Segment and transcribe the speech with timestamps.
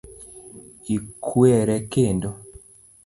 [0.95, 2.29] Ikwere kendo.